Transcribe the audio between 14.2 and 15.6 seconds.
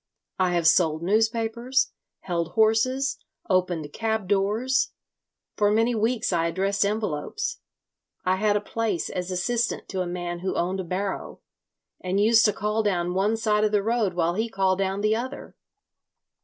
he called down the other.